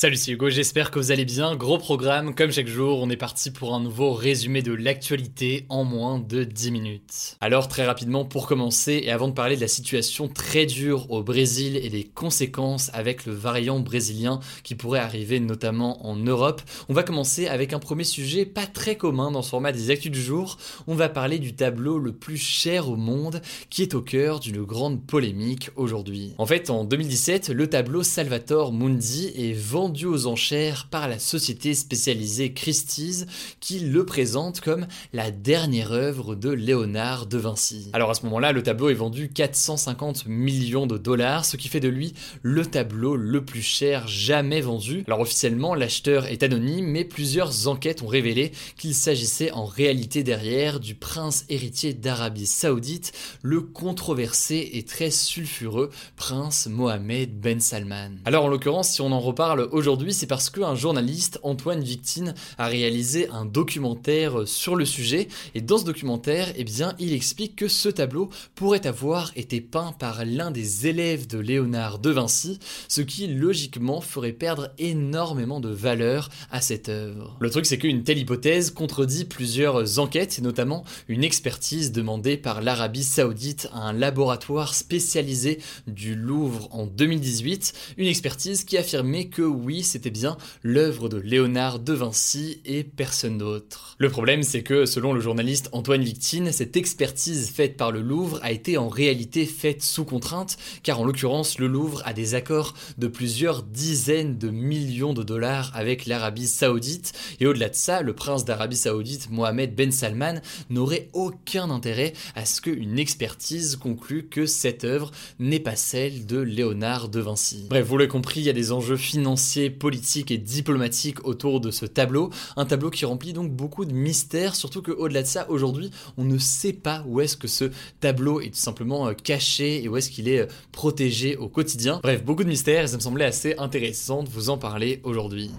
[0.00, 1.56] Salut, c'est Hugo, j'espère que vous allez bien.
[1.56, 5.82] Gros programme, comme chaque jour, on est parti pour un nouveau résumé de l'actualité en
[5.82, 7.36] moins de 10 minutes.
[7.40, 11.24] Alors très rapidement, pour commencer, et avant de parler de la situation très dure au
[11.24, 16.94] Brésil et des conséquences avec le variant brésilien qui pourrait arriver notamment en Europe, on
[16.94, 20.22] va commencer avec un premier sujet pas très commun dans ce format des actus du
[20.22, 20.58] jour.
[20.86, 24.62] On va parler du tableau le plus cher au monde qui est au cœur d'une
[24.62, 26.34] grande polémique aujourd'hui.
[26.38, 31.18] En fait, en 2017, le tableau Salvatore Mundi est vendu vendu aux enchères par la
[31.18, 33.24] société spécialisée Christie's
[33.58, 37.88] qui le présente comme la dernière œuvre de Léonard de Vinci.
[37.94, 41.80] Alors à ce moment-là, le tableau est vendu 450 millions de dollars, ce qui fait
[41.80, 45.04] de lui le tableau le plus cher jamais vendu.
[45.06, 50.80] Alors officiellement, l'acheteur est anonyme, mais plusieurs enquêtes ont révélé qu'il s'agissait en réalité derrière
[50.80, 58.16] du prince héritier d'Arabie Saoudite, le controversé et très sulfureux prince Mohamed Ben Salman.
[58.26, 62.66] Alors en l'occurrence, si on en reparle aujourd'hui, c'est parce qu'un journaliste, Antoine Victine, a
[62.66, 65.28] réalisé un documentaire sur le sujet.
[65.54, 69.92] Et dans ce documentaire, eh bien, il explique que ce tableau pourrait avoir été peint
[69.98, 75.70] par l'un des élèves de Léonard de Vinci, ce qui logiquement ferait perdre énormément de
[75.70, 77.36] valeur à cette œuvre.
[77.40, 82.62] Le truc, c'est qu'une telle hypothèse contredit plusieurs enquêtes, et notamment une expertise demandée par
[82.62, 89.42] l'Arabie Saoudite à un laboratoire spécialisé du Louvre en 2018, une expertise qui affirmait que
[89.42, 93.94] oui, c'était bien l'œuvre de Léonard de Vinci et personne d'autre.
[93.98, 98.38] Le problème, c'est que selon le journaliste Antoine Victine, cette expertise faite par le Louvre
[98.42, 102.74] a été en réalité faite sous contrainte, car en l'occurrence, le Louvre a des accords
[102.96, 108.14] de plusieurs dizaines de millions de dollars avec l'Arabie Saoudite, et au-delà de ça, le
[108.14, 110.40] prince d'Arabie Saoudite, Mohamed Ben Salman,
[110.70, 116.38] n'aurait aucun intérêt à ce qu'une expertise conclue que cette œuvre n'est pas celle de
[116.38, 117.66] Léonard de Vinci.
[117.68, 121.70] Bref, vous l'avez compris, il y a des enjeux financiers politique et diplomatique autour de
[121.70, 122.30] ce tableau.
[122.56, 126.38] Un tableau qui remplit donc beaucoup de mystères, surtout qu'au-delà de ça, aujourd'hui, on ne
[126.38, 127.70] sait pas où est-ce que ce
[128.00, 132.00] tableau est tout simplement euh, caché et où est-ce qu'il est euh, protégé au quotidien.
[132.02, 135.50] Bref, beaucoup de mystères et ça me semblait assez intéressant de vous en parler aujourd'hui.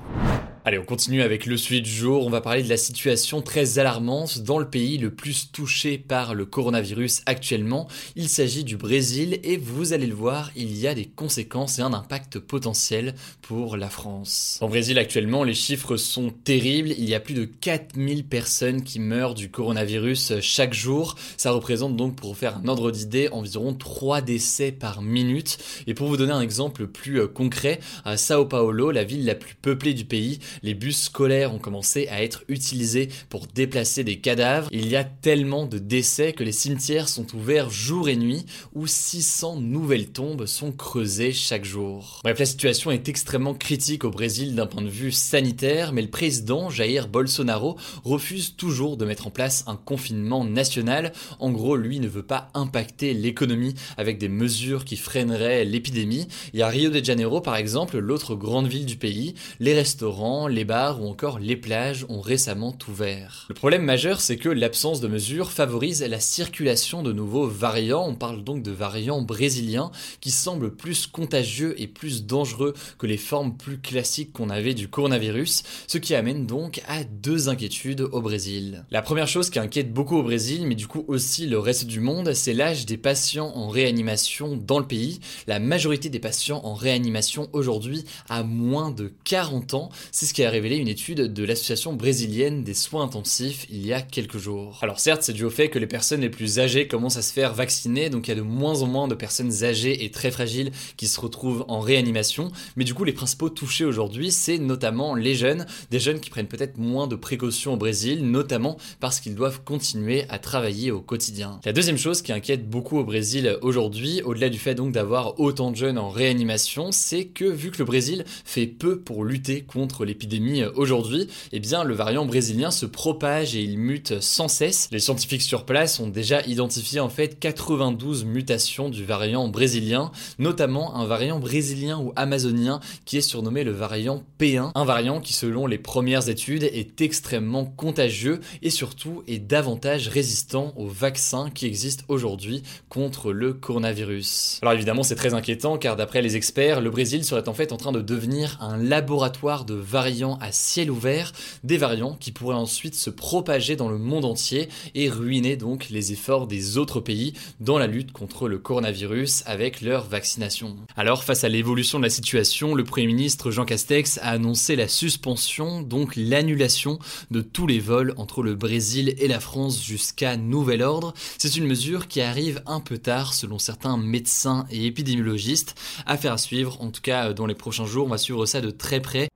[0.66, 2.26] Allez, on continue avec le sujet du jour.
[2.26, 6.36] On va parler de la situation très alarmante dans le pays le plus touché par
[6.36, 7.88] le coronavirus actuellement.
[8.18, 11.82] Il s'agit du Brésil et vous allez le voir, il y a des conséquences et
[11.82, 14.60] un impact potentiel pour la France.
[14.60, 16.90] En Brésil actuellement, les chiffres sont terribles.
[16.90, 21.16] Il y a plus de 4000 personnes qui meurent du coronavirus chaque jour.
[21.38, 25.58] Ça représente donc, pour faire un ordre d'idée, environ 3 décès par minute.
[25.88, 29.36] Et pour vous donner un exemple plus euh, concret, à Sao Paulo, la ville la
[29.36, 34.20] plus peuplée du pays, les bus scolaires ont commencé à être utilisés pour déplacer des
[34.20, 34.70] cadavres.
[34.72, 38.88] Il y a tellement de décès que les cimetières sont ouverts jour et nuit où
[38.88, 42.22] 600 nouvelles tombes sont creusées chaque jour.
[42.24, 46.10] Bref, la situation est extrêmement critique au Brésil d'un point de vue sanitaire, mais le
[46.10, 51.14] président Jair Bolsonaro refuse toujours de mettre en place un confinement national.
[51.40, 56.28] En gros, lui ne veut pas impacter l'économie avec des mesures qui freineraient l'épidémie.
[56.54, 60.39] Il y a Rio de Janeiro par exemple, l'autre grande ville du pays, les restaurants,
[60.48, 63.46] les bars ou encore les plages ont récemment ouvert.
[63.50, 68.08] Le problème majeur, c'est que l'absence de mesures favorise la circulation de nouveaux variants.
[68.08, 69.92] On parle donc de variants brésiliens
[70.22, 74.88] qui semblent plus contagieux et plus dangereux que les formes plus classiques qu'on avait du
[74.88, 78.86] coronavirus, ce qui amène donc à deux inquiétudes au Brésil.
[78.92, 82.00] La première chose qui inquiète beaucoup au Brésil, mais du coup aussi le reste du
[82.00, 85.20] monde, c'est l'âge des patients en réanimation dans le pays.
[85.48, 89.90] La majorité des patients en réanimation aujourd'hui a moins de 40 ans.
[90.30, 94.38] Ce qu'a révélé une étude de l'association brésilienne des soins intensifs il y a quelques
[94.38, 94.78] jours.
[94.84, 97.34] Alors certes, c'est dû au fait que les personnes les plus âgées commencent à se
[97.34, 100.30] faire vacciner, donc il y a de moins en moins de personnes âgées et très
[100.30, 105.16] fragiles qui se retrouvent en réanimation, mais du coup les principaux touchés aujourd'hui, c'est notamment
[105.16, 109.34] les jeunes, des jeunes qui prennent peut-être moins de précautions au Brésil, notamment parce qu'ils
[109.34, 111.60] doivent continuer à travailler au quotidien.
[111.66, 115.72] La deuxième chose qui inquiète beaucoup au Brésil aujourd'hui, au-delà du fait donc d'avoir autant
[115.72, 120.06] de jeunes en réanimation, c'est que vu que le Brésil fait peu pour lutter contre
[120.20, 124.90] l'épidémie aujourd'hui, eh bien le variant brésilien se propage et il mute sans cesse.
[124.92, 130.98] Les scientifiques sur place ont déjà identifié en fait 92 mutations du variant brésilien, notamment
[130.98, 135.68] un variant brésilien ou amazonien qui est surnommé le variant P1, un variant qui selon
[135.68, 142.04] les premières études est extrêmement contagieux et surtout est davantage résistant aux vaccins qui existent
[142.10, 144.60] aujourd'hui contre le coronavirus.
[144.64, 147.78] Alors évidemment c'est très inquiétant car d'après les experts, le Brésil serait en fait en
[147.78, 150.09] train de devenir un laboratoire de variants
[150.42, 151.34] à ciel ouvert,
[151.64, 156.12] des variants qui pourraient ensuite se propager dans le monde entier et ruiner donc les
[156.12, 160.78] efforts des autres pays dans la lutte contre le coronavirus avec leur vaccination.
[160.98, 164.88] Alors face à l'évolution de la situation, le Premier ministre Jean Castex a annoncé la
[164.88, 166.98] suspension, donc l'annulation
[167.30, 171.14] de tous les vols entre le Brésil et la France jusqu'à nouvel ordre.
[171.38, 175.76] C'est une mesure qui arrive un peu tard selon certains médecins et épidémiologistes.
[176.08, 178.72] Affaire à suivre, en tout cas dans les prochains jours, on va suivre ça de
[178.72, 179.30] très près.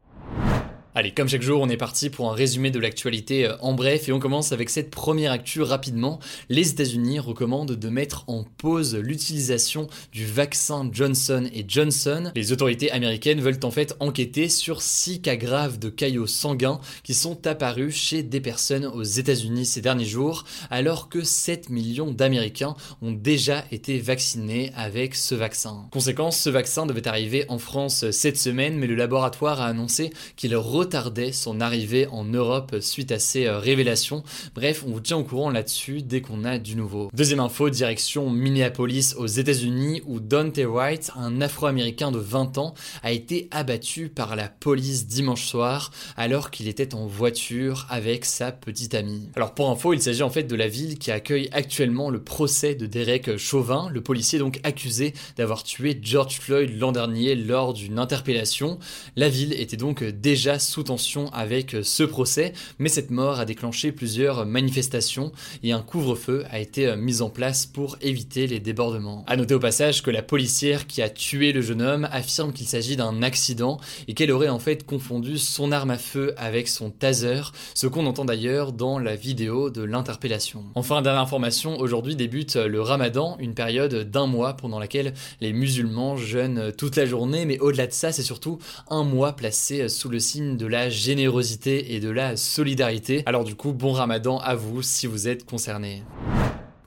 [0.95, 4.07] Allez, comme chaque jour, on est parti pour un résumé de l'actualité euh, en bref
[4.07, 6.19] et on commence avec cette première actu rapidement.
[6.49, 12.31] Les États-Unis recommandent de mettre en pause l'utilisation du vaccin Johnson Johnson.
[12.35, 17.15] Les autorités américaines veulent en fait enquêter sur six cas graves de caillots sanguins qui
[17.15, 22.75] sont apparus chez des personnes aux États-Unis ces derniers jours, alors que 7 millions d'Américains
[23.01, 25.87] ont déjà été vaccinés avec ce vaccin.
[25.89, 30.53] Conséquence, ce vaccin devait arriver en France cette semaine, mais le laboratoire a annoncé qu'il
[30.83, 34.21] retardait son arrivée en Europe suite à ces euh, révélations.
[34.53, 37.09] Bref, on vous tient au courant là-dessus dès qu'on a du nouveau.
[37.13, 43.13] Deuxième info, direction Minneapolis aux États-Unis où Dante White, un Afro-Américain de 20 ans, a
[43.13, 48.93] été abattu par la police dimanche soir alors qu'il était en voiture avec sa petite
[48.93, 49.29] amie.
[49.37, 52.75] Alors pour info, il s'agit en fait de la ville qui accueille actuellement le procès
[52.75, 57.99] de Derek Chauvin, le policier donc accusé d'avoir tué George Floyd l'an dernier lors d'une
[57.99, 58.79] interpellation.
[59.15, 63.91] La ville était donc déjà sous tension avec ce procès, mais cette mort a déclenché
[63.91, 65.31] plusieurs manifestations
[65.61, 69.23] et un couvre-feu a été mis en place pour éviter les débordements.
[69.27, 72.67] A noter au passage que la policière qui a tué le jeune homme affirme qu'il
[72.67, 76.89] s'agit d'un accident et qu'elle aurait en fait confondu son arme à feu avec son
[76.89, 77.41] taser,
[77.75, 80.63] ce qu'on entend d'ailleurs dans la vidéo de l'interpellation.
[80.75, 86.15] Enfin, dernière information, aujourd'hui débute le ramadan, une période d'un mois pendant laquelle les musulmans
[86.15, 88.59] jeûnent toute la journée, mais au-delà de ça, c'est surtout
[88.89, 93.23] un mois placé sous le signe de de la générosité et de la solidarité.
[93.25, 96.03] Alors du coup, bon ramadan à vous si vous êtes concerné.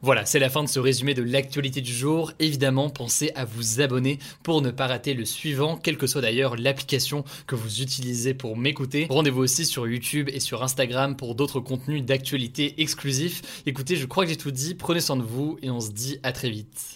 [0.01, 2.33] Voilà, c'est la fin de ce résumé de l'actualité du jour.
[2.39, 6.57] Évidemment, pensez à vous abonner pour ne pas rater le suivant, quelle que soit d'ailleurs
[6.57, 9.09] l'application que vous utilisez pour m'écouter.
[9.11, 13.63] Rendez-vous aussi sur YouTube et sur Instagram pour d'autres contenus d'actualité exclusifs.
[13.67, 16.19] Écoutez, je crois que j'ai tout dit, prenez soin de vous et on se dit
[16.23, 16.96] à très vite.